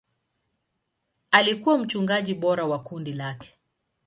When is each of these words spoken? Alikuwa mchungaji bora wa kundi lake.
Alikuwa 1.31 1.77
mchungaji 1.77 2.33
bora 2.33 2.65
wa 2.65 2.79
kundi 2.79 3.13
lake. 3.13 3.55